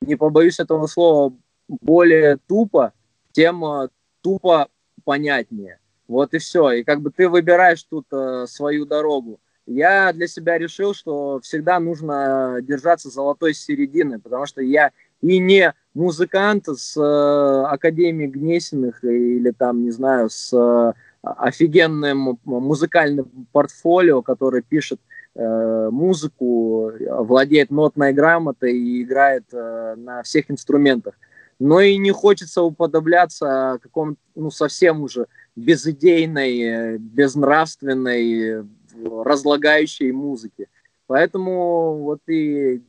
[0.02, 1.34] не побоюсь этого слова,
[1.68, 2.94] более тупо,
[3.32, 3.88] тем э,
[4.22, 4.68] тупо
[5.04, 5.80] понятнее.
[6.08, 6.72] Вот и все.
[6.72, 9.40] И как бы ты выбираешь тут э, свою дорогу.
[9.66, 15.74] Я для себя решил, что всегда нужно держаться золотой середины, потому что я и не
[15.94, 24.64] музыкант с э, Академией Гнесиных или там, не знаю, с э, офигенным музыкальным портфолио, который
[24.64, 25.00] пишет
[25.36, 31.16] э, музыку, владеет нотной грамотой и играет э, на всех инструментах.
[31.64, 38.66] Но и не хочется уподобляться какому-то, ну, совсем уже безидейной, безнравственной,
[39.24, 40.70] разлагающей музыке.
[41.06, 42.82] Поэтому вот и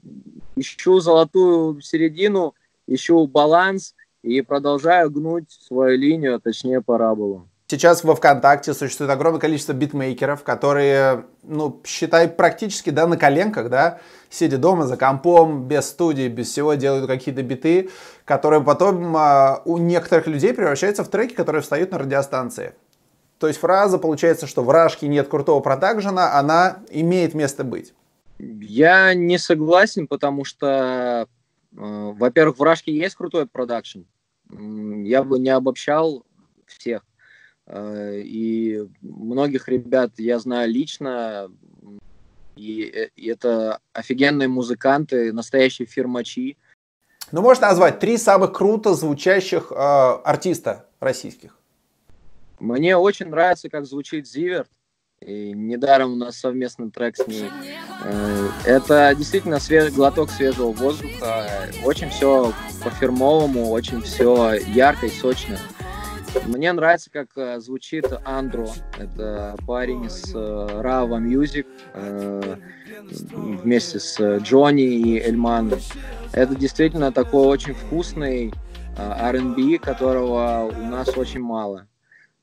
[0.57, 2.55] ищу золотую середину,
[2.87, 7.47] ищу баланс и продолжаю гнуть свою линию, а точнее параболу.
[7.73, 13.99] Сейчас во ВКонтакте существует огромное количество битмейкеров, которые, ну, считай, практически, да, на коленках, да,
[14.29, 17.89] сидя дома за компом, без студии, без всего, делают какие-то биты,
[18.27, 22.75] которые потом а, у некоторых людей превращаются в треки, которые встают на радиостанции.
[23.39, 27.95] То есть фраза, получается, что в Рашке нет крутого продакшена, она имеет место быть.
[28.39, 31.27] Я не согласен, потому что, э,
[31.73, 34.01] во-первых, в Рашке есть крутой продакшн.
[34.51, 36.27] Я бы не обобщал
[36.67, 37.03] всех.
[37.73, 41.51] Э, и многих ребят я знаю лично,
[42.55, 46.59] и, э, и это офигенные музыканты, настоящие фирмачи.
[47.31, 51.57] Ну, можешь назвать три самых круто звучащих э, артиста российских?
[52.61, 54.69] Мне очень нравится, как звучит Зиверт.
[55.21, 57.49] И недаром у нас совместный трек с ней.
[58.05, 59.93] Э, это действительно свеж...
[59.93, 61.49] глоток свежего воздуха.
[61.85, 62.53] Очень все
[62.85, 65.59] по-фирмовому, очень все ярко и сочно.
[66.47, 68.69] Мне нравится, как э, звучит Андро.
[68.99, 71.67] Это парень с Rava э, Music
[73.63, 75.79] вместе с Джонни и Эльманом.
[76.33, 78.53] Это действительно такой очень вкусный
[78.97, 81.87] R&B, которого у нас очень мало.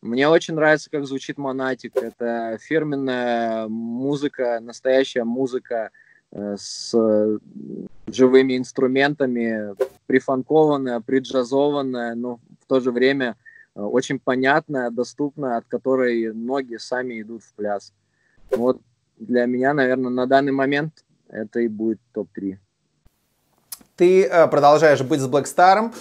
[0.02, 1.98] Мне очень нравится, как звучит Монатик.
[1.98, 5.90] Это фирменная музыка, настоящая музыка
[6.32, 6.96] э, с
[8.08, 9.76] живыми инструментами,
[10.06, 13.49] прифанкованная, приджазованная, но в то же время э,
[13.86, 17.94] очень понятная, доступная, от которой ноги сами идут в пляс.
[18.52, 18.82] Вот
[19.18, 22.58] для меня, наверное, на данный момент это и будет топ-3.
[23.96, 25.94] Ты э, продолжаешь быть с Blackstar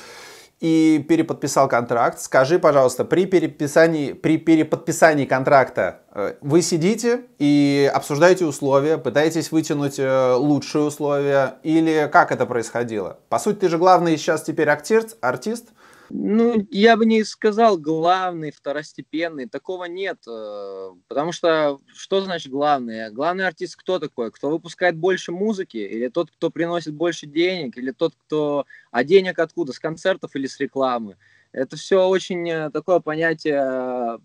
[0.60, 2.20] и переподписал контракт.
[2.20, 9.98] Скажи, пожалуйста, при переписании, при переподписании контракта э, вы сидите и обсуждаете условия, пытаетесь вытянуть
[9.98, 13.18] э, лучшие условия, или как это происходило?
[13.28, 15.68] По сути, ты же главный сейчас теперь артист, артист
[16.10, 19.46] ну, я бы не сказал главный, второстепенный.
[19.46, 20.18] Такого нет.
[20.28, 23.10] Э, потому что что значит главный?
[23.10, 24.30] Главный артист кто такой?
[24.30, 25.76] Кто выпускает больше музыки?
[25.76, 27.76] Или тот, кто приносит больше денег?
[27.76, 28.64] Или тот, кто...
[28.90, 29.72] А денег откуда?
[29.72, 31.16] С концертов или с рекламы?
[31.52, 34.18] Это все очень э, такое понятие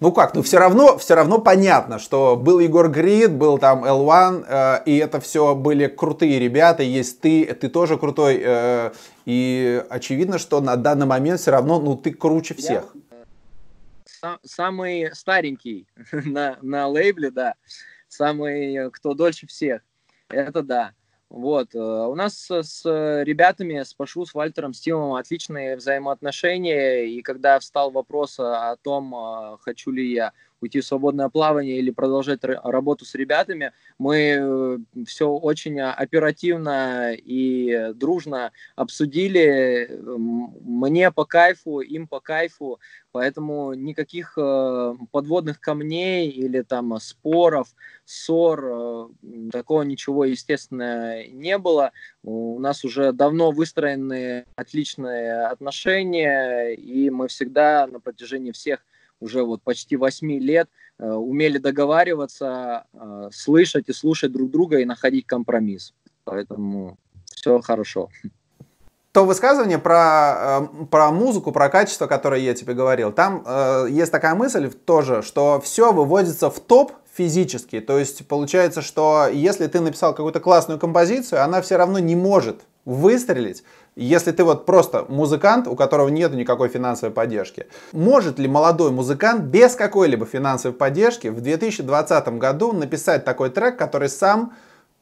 [0.00, 4.46] ну как, ну все равно, все равно понятно, что был Егор Грид, был там L1,
[4.48, 8.92] э, и это все были крутые ребята, есть ты, ты тоже крутой, э,
[9.24, 12.94] и очевидно, что на данный момент все равно, ну ты круче всех.
[14.04, 17.54] Сам, самый старенький на, на лейбле, да,
[18.08, 19.82] самый, кто дольше всех,
[20.28, 20.92] это да.
[21.30, 21.74] Вот.
[21.74, 27.04] Э, у нас с ребятами, с Пашу, с Вальтером, с Тимом отличные взаимоотношения.
[27.06, 31.90] И когда встал вопрос о том, э, хочу ли я уйти в свободное плавание или
[31.90, 33.72] продолжать работу с ребятами.
[33.98, 39.98] Мы все очень оперативно и дружно обсудили.
[40.00, 42.80] Мне по кайфу, им по кайфу,
[43.12, 44.34] поэтому никаких
[45.12, 47.68] подводных камней или там споров,
[48.04, 49.10] ссор,
[49.52, 51.92] такого ничего, естественно, не было.
[52.22, 58.84] У нас уже давно выстроены отличные отношения, и мы всегда на протяжении всех
[59.20, 64.84] уже вот почти 8 лет э, умели договариваться, э, слышать и слушать друг друга и
[64.84, 65.94] находить компромисс.
[66.24, 68.08] Поэтому все хорошо.
[69.12, 74.12] То высказывание про, э, про музыку, про качество, которое я тебе говорил, там э, есть
[74.12, 77.80] такая мысль тоже, что все выводится в топ физически.
[77.80, 82.60] То есть получается, что если ты написал какую-то классную композицию, она все равно не может
[82.88, 83.64] выстрелить,
[83.96, 87.66] если ты вот просто музыкант, у которого нет никакой финансовой поддержки.
[87.92, 94.08] Может ли молодой музыкант без какой-либо финансовой поддержки в 2020 году написать такой трек, который
[94.08, 94.54] сам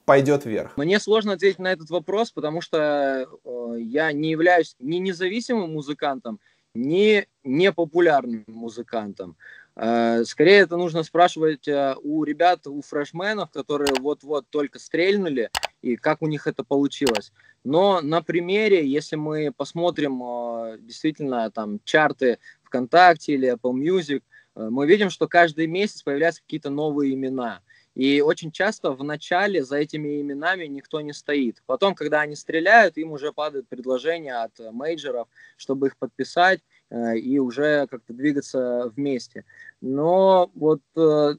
[0.05, 0.77] пойдет вверх?
[0.77, 6.41] Мне сложно ответить на этот вопрос, потому что э, я не являюсь ни независимым музыкантом,
[6.75, 9.37] ни непопулярным музыкантом.
[9.77, 15.51] Э, скорее это нужно спрашивать э, у ребят, у фрешменов, которые вот-вот только стрельнули,
[15.83, 17.31] и как у них это получилось.
[17.63, 24.23] Но на примере, если мы посмотрим э, действительно там чарты ВКонтакте или Apple Music,
[24.55, 27.61] мы видим, что каждый месяц появляются какие-то новые имена.
[27.95, 31.63] И очень часто в начале за этими именами никто не стоит.
[31.67, 36.61] Потом, когда они стреляют, им уже падают предложения от мейджеров, чтобы их подписать.
[36.89, 39.45] Э, и уже как-то двигаться вместе.
[39.81, 41.35] Но вот э,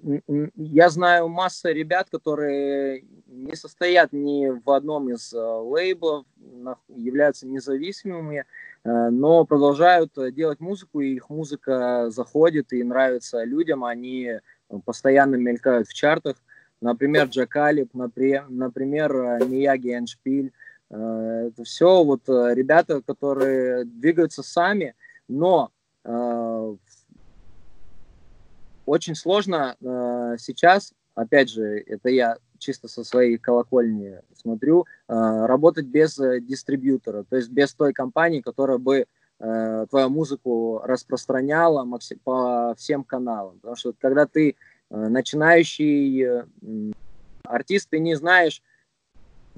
[0.56, 6.26] я знаю массу ребят, которые не состоят ни в одном из э, лейблов,
[6.90, 8.46] являются независимыми,
[8.84, 14.40] но продолжают делать музыку, и их музыка заходит и нравится людям, они
[14.86, 16.38] постоянно мелькают в чартах.
[16.80, 19.14] Например, Джакалип, например,
[19.46, 20.54] Мияги Эншпиль.
[20.90, 24.96] Это все вот ребята, которые двигаются сами–
[25.28, 25.72] но
[26.04, 26.76] э,
[28.86, 35.86] очень сложно э, сейчас, опять же, это я чисто со своей колокольни смотрю, э, работать
[35.86, 39.06] без дистрибьютора, то есть без той компании, которая бы
[39.40, 41.88] твою музыку распространяла
[42.24, 43.60] по всем каналам.
[43.60, 44.56] Потому что когда ты
[44.90, 46.44] начинающий
[47.44, 48.64] артист, ты не знаешь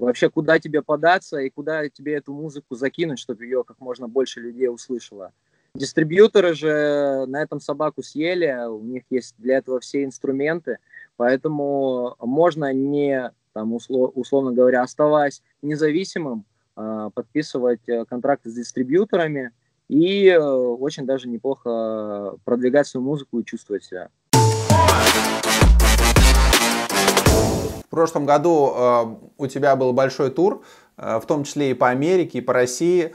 [0.00, 4.40] вообще, куда тебе податься и куда тебе эту музыку закинуть, чтобы ее как можно больше
[4.40, 5.32] людей услышало.
[5.74, 10.78] Дистрибьюторы же на этом собаку съели, у них есть для этого все инструменты,
[11.16, 16.44] поэтому можно не, там, услов, условно говоря, оставаясь независимым,
[16.74, 19.52] а, подписывать э, контракты с дистрибьюторами
[19.88, 24.08] и э, очень даже неплохо продвигать свою музыку и чувствовать себя.
[27.84, 30.64] В прошлом году э, у тебя был большой тур,
[30.96, 33.12] э, в том числе и по Америке, и по России.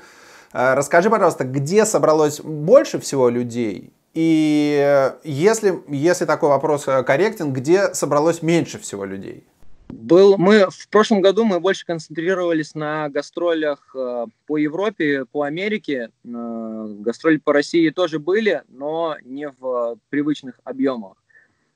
[0.55, 3.91] Расскажи, пожалуйста, где собралось больше всего людей?
[4.15, 9.43] И э, если, если такой вопрос э, корректен, где собралось меньше всего людей?
[9.89, 16.11] Был, мы в прошлом году мы больше концентрировались на гастролях э, по Европе, по Америке.
[16.23, 21.17] Э, гастроли по России тоже были, но не в привычных объемах.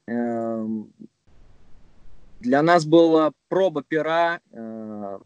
[0.08, 0.66] Э,
[2.40, 5.20] для нас была проба пера, э,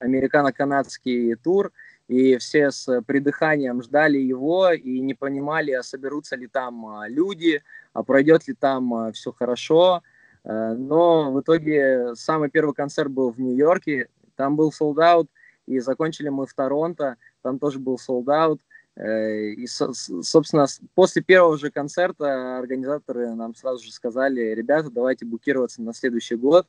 [0.00, 1.70] американо-канадский тур–
[2.08, 7.62] и все с придыханием ждали его и не понимали, а соберутся ли там а, люди,
[7.92, 10.02] а пройдет ли там а, все хорошо.
[10.44, 15.26] Э, но в итоге самый первый концерт был в Нью-Йорке, там был солдат,
[15.66, 18.58] и закончили мы в Торонто, там тоже был солдат.
[18.96, 25.82] Э, и, собственно, после первого же концерта организаторы нам сразу же сказали, ребята, давайте букироваться
[25.82, 26.66] на следующий год,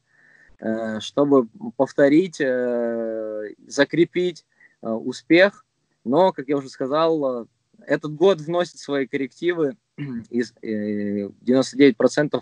[0.60, 2.42] э, чтобы повторить,
[3.68, 4.46] закрепить
[4.82, 5.65] успех,
[6.03, 7.45] но, как я уже сказал, э,
[7.86, 9.75] этот год вносит свои коррективы,
[10.30, 12.41] и 99%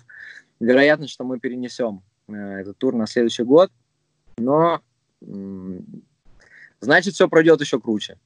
[0.60, 3.72] вероятность, что мы перенесем э, этот тур на следующий год,
[4.38, 4.82] но
[6.80, 8.20] значит все пройдет еще круче.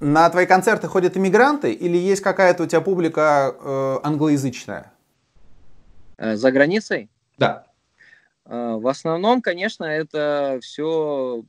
[0.00, 4.92] На твои концерты ходят иммигранты или есть какая-то у тебя публика э, англоязычная?
[6.16, 7.10] За границей?
[7.36, 7.66] Да.
[8.44, 11.44] В основном, конечно, это все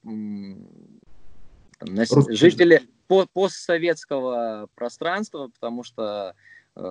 [2.30, 6.36] жители по постсоветского пространства, потому что
[6.76, 6.82] э,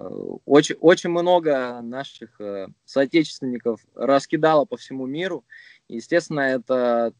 [0.45, 5.45] очень, очень много наших э, соотечественников раскидало по всему миру.
[5.89, 7.13] Естественно, это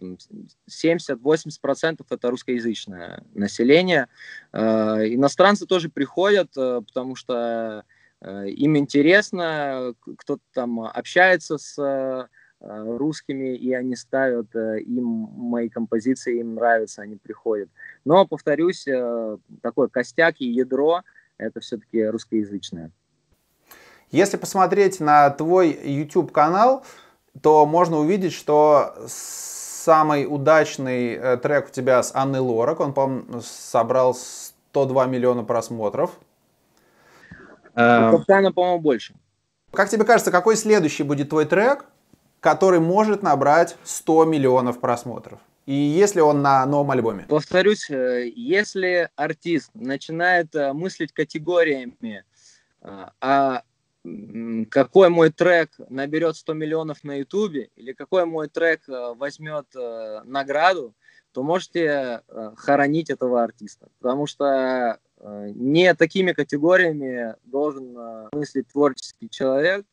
[0.69, 4.09] 70-80% это русскоязычное население.
[4.53, 7.85] Э, иностранцы тоже приходят, потому что
[8.21, 12.29] им интересно, кто-то там общается с
[12.61, 17.69] русскими, и они ставят им мои композиции, им нравится, они приходят.
[18.05, 18.85] Но, повторюсь,
[19.63, 21.03] такой костяк и ядро–
[21.39, 22.91] это все-таки русскоязычное.
[24.11, 26.85] Если посмотреть на твой YouTube-канал,
[27.43, 33.25] то можно увидеть, что самый удачный э, трек у тебя с Анной Лорак, он, по
[33.43, 36.19] собрал 102 миллиона просмотров.
[37.73, 39.15] У Капкана, по-моему, больше.
[39.73, 41.85] Как тебе кажется, какой следующий будет твой трек,
[42.41, 45.41] который может набрать 100 миллионов просмотров?
[45.67, 47.27] И если он на новом альбоме?
[47.29, 52.25] Повторюсь, э, если артист начинает э, мыслить категориями,
[53.21, 53.63] а
[54.71, 60.21] какой мой трек наберет 100 миллионов на ютубе или какой мой трек э, возьмет э,
[60.25, 60.95] награду,
[61.33, 63.89] то можете э, хоронить этого артиста.
[64.01, 69.85] Потому что не такими категориями должен мыслить творческий человек.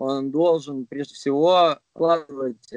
[0.00, 2.72] Он должен прежде всего вкладывать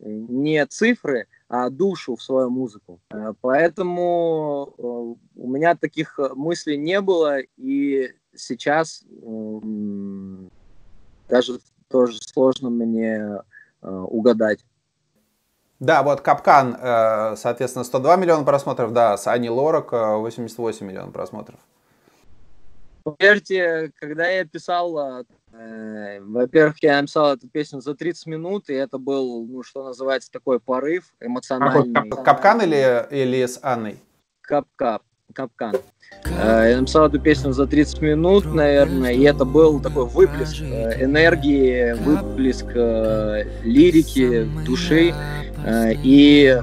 [0.00, 3.00] не цифры, а душу в свою музыку.
[3.40, 9.04] Поэтому у меня таких мыслей не было, и сейчас
[11.28, 13.42] даже тоже сложно мне
[13.82, 14.64] э, угадать.
[15.80, 21.12] Да, вот Капкан, э, соответственно, 102 миллиона просмотров, да, с Ани Лорак 88 э, миллионов
[21.12, 21.60] просмотров.
[23.04, 28.98] Поверьте, когда я писал, э, во-первых, я написал эту песню за 30 минут, и это
[28.98, 31.92] был, ну, что называется, такой порыв эмоциональный.
[31.94, 33.98] А, капкан или, или с Анной?
[34.42, 35.76] Кап-кап капкан.
[36.26, 41.04] Э, я написал эту песню за 30 минут, наверное, и это был такой выплеск э,
[41.04, 45.14] энергии, выплеск э, лирики, души.
[46.04, 46.56] И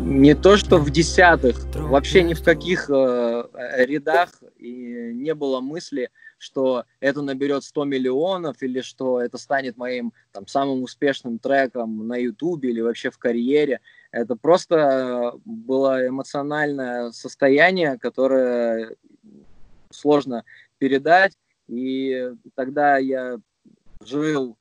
[0.00, 6.10] не то, что в десятых, вообще ни в каких рядах и не было мысли,
[6.40, 12.16] что это наберет 100 миллионов или что это станет моим там, самым успешным треком на
[12.16, 13.80] Ютубе или вообще в карьере.
[14.10, 18.96] Это просто было эмоциональное состояние, которое
[19.90, 20.44] сложно
[20.78, 21.36] передать.
[21.68, 23.38] И тогда я
[24.02, 24.56] жил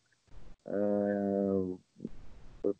[0.65, 1.75] э,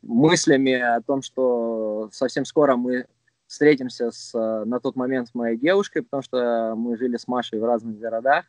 [0.02, 3.06] мыслями о том, что совсем скоро мы
[3.48, 4.34] встретимся с,
[4.66, 8.46] на тот момент с моей девушкой, потому что мы жили с Машей в разных городах.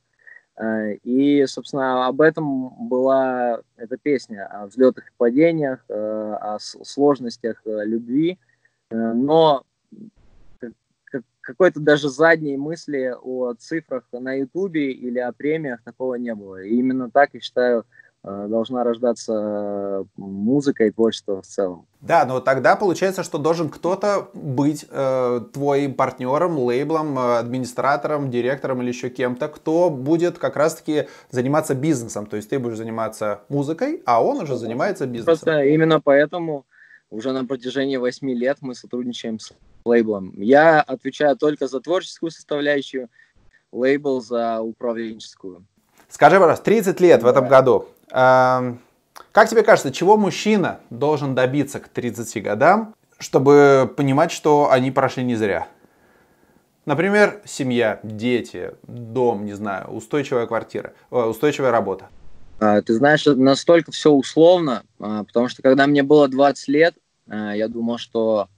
[0.57, 7.63] Э, и, собственно, об этом была эта песня, о взлетах и падениях, э, о сложностях
[7.65, 8.39] э, любви.
[8.91, 9.65] Но
[11.41, 16.63] какой-то даже задней мысли о цифрах на Ютубе или о премиях такого не было.
[16.63, 17.87] И именно так, я считаю,
[18.23, 21.87] должна рождаться э, музыка и творчество в целом.
[22.03, 28.83] Да, но тогда получается, что должен кто-то быть э, твоим партнером, лейблом, э, администратором, директором
[28.83, 32.27] или еще кем-то, кто будет как раз-таки заниматься бизнесом.
[32.27, 35.39] То есть ты будешь заниматься музыкой, а он уже занимается бизнесом.
[35.39, 36.67] Просто именно поэтому
[37.09, 39.53] уже на протяжении восьми лет мы сотрудничаем с
[39.87, 40.35] лейблом.
[40.37, 43.09] Я отвечаю только за творческую составляющую,
[43.73, 45.65] лейбл за управленческую.
[46.09, 47.87] Скажи, пожалуйста, 30 лет в этом году.
[48.11, 55.23] Как тебе кажется, чего мужчина должен добиться к 30 годам, чтобы понимать, что они прошли
[55.23, 55.69] не зря?
[56.87, 62.09] Например, семья, дети, дом, не знаю, устойчивая квартира, устойчивая работа.
[62.59, 66.95] А, ты знаешь, настолько все условно, а, потому что когда мне было 20 лет,
[67.29, 68.49] а, я думал, что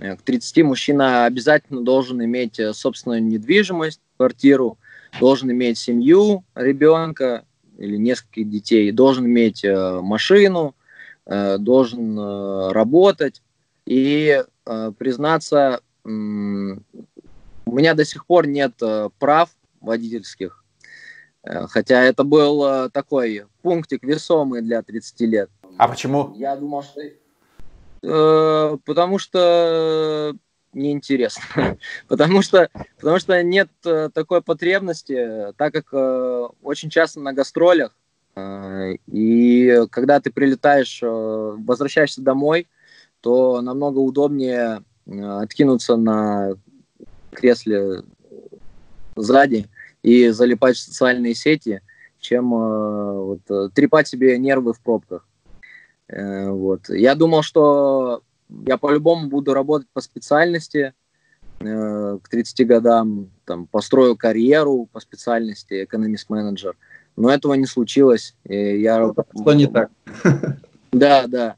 [0.00, 4.78] э, к 30 мужчина обязательно должен иметь э, собственную недвижимость, квартиру,
[5.20, 7.44] должен иметь семью, ребенка,
[7.78, 10.74] или несколько детей, должен иметь э, машину,
[11.26, 13.42] э, должен э, работать.
[13.86, 14.42] И
[14.96, 18.80] признаться, у меня до сих пор нет
[19.18, 19.50] прав
[19.82, 20.64] водительских,
[21.42, 25.50] хотя это был такой пунктик весомый для 30 лет.
[25.76, 26.32] А почему?
[26.38, 28.78] Я думал, что...
[28.86, 30.34] Потому что
[30.74, 31.78] неинтересно.
[32.08, 37.96] потому, что, потому что нет э, такой потребности, так как э, очень часто на гастролях,
[38.36, 42.68] э, и когда ты прилетаешь, э, возвращаешься домой,
[43.20, 46.54] то намного удобнее э, откинуться на
[47.32, 48.02] кресле
[49.16, 49.66] сзади
[50.02, 51.80] и залипать в социальные сети,
[52.20, 55.26] чем э, вот, трепать себе нервы в пробках.
[56.06, 56.90] Вот.
[56.90, 58.22] Я думал, что
[58.66, 60.92] я по-любому буду работать по специальности
[61.60, 66.76] э, к 30 годам, там, построю карьеру по специальности экономист-менеджер.
[67.16, 68.34] Но этого не случилось.
[68.44, 69.12] И я...
[69.40, 69.90] Что не так?
[70.94, 71.56] Да, да.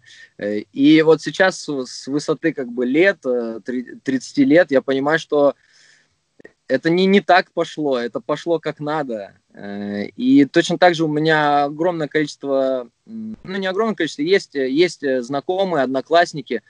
[0.72, 5.54] И вот сейчас с высоты как бы лет, 30 э, лет, я понимаю, что
[6.68, 9.34] это не, не так пошло, это пошло как надо.
[9.52, 15.02] Э, и точно так же у меня огромное количество, ну не огромное количество, есть, есть
[15.22, 16.62] знакомые, одноклассники,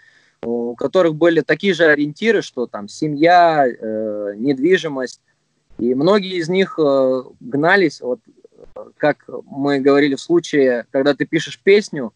[0.42, 5.20] у которых были такие же ориентиры, что там семья, э, недвижимость.
[5.78, 8.20] И многие из них э, гнались, вот
[8.96, 12.12] как мы говорили в случае, когда ты пишешь песню,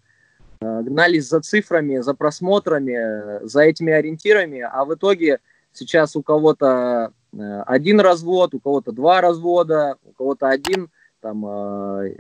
[0.61, 5.41] э, гнались за цифрами, за просмотрами, за этими ориентирами, а в итоге
[5.73, 10.91] сейчас у кого-то э, один развод, у кого-то два развода, у кого-то один
[11.21, 12.15] там э,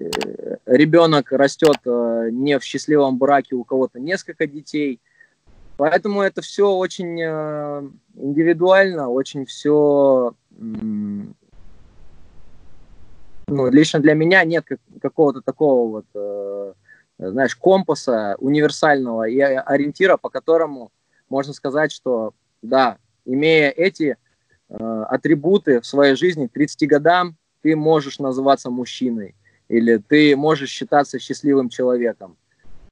[0.66, 5.00] ребенок растет не в счастливом браке, у кого-то несколько детей.
[5.80, 7.18] Поэтому это все очень
[8.14, 11.24] индивидуально, очень все ну,
[13.48, 14.66] лично для меня нет
[15.00, 16.74] какого-то такого вот, э,
[17.18, 20.92] знаешь, компаса универсального и ориентира, по которому
[21.30, 24.18] можно сказать, что да, имея эти
[24.68, 29.34] э, атрибуты в своей жизни к 30 годам, ты можешь называться мужчиной
[29.68, 32.36] или ты можешь считаться счастливым человеком.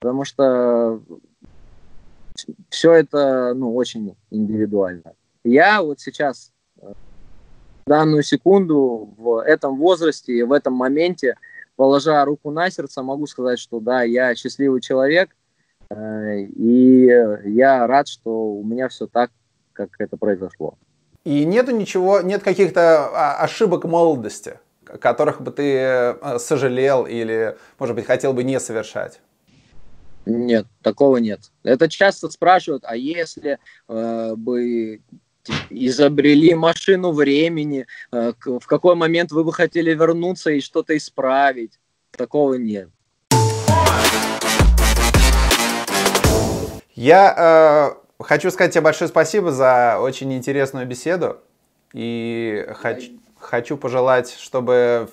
[0.00, 1.02] Потому что
[2.68, 5.14] все это ну, очень индивидуально.
[5.44, 6.92] Я вот сейчас э,
[7.86, 11.36] данную секунду в этом возрасте в этом моменте,
[11.76, 15.30] положа руку на сердце, могу сказать, что да, я счастливый человек,
[15.90, 17.04] э, и
[17.44, 19.30] я рад, что у меня все так,
[19.72, 20.74] как это произошло.
[21.24, 27.94] И нету ничего, нет каких-то а, ошибок молодости, которых бы ты э, сожалел или, может
[27.94, 29.20] быть, хотел бы не совершать?
[30.28, 31.40] Нет, такого нет.
[31.62, 33.58] Это часто спрашивают, а если
[33.88, 35.00] э, бы
[35.70, 41.80] изобрели машину времени, э, в какой момент вы бы хотели вернуться и что-то исправить.
[42.10, 42.90] Такого нет.
[46.94, 51.38] Я э, хочу сказать тебе большое спасибо за очень интересную беседу.
[51.94, 55.08] И хочу, хочу пожелать, чтобы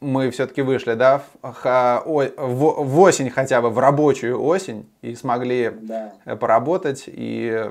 [0.00, 5.70] мы все-таки вышли, да, в, в, в осень хотя бы, в рабочую осень, и смогли
[5.70, 6.12] да.
[6.36, 7.04] поработать.
[7.06, 7.70] И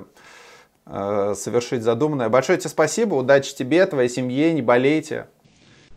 [0.88, 2.30] Э, совершить задуманное.
[2.30, 5.26] Большое тебе спасибо, удачи тебе, твоей семье, не болейте.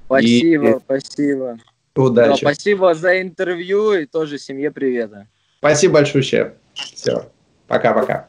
[0.07, 0.79] Спасибо, и...
[0.79, 1.59] спасибо.
[1.95, 2.31] Удачи.
[2.31, 5.27] Да, спасибо за интервью и тоже семье привета.
[5.59, 6.55] Спасибо большое.
[6.75, 7.31] Все,
[7.67, 8.28] пока-пока.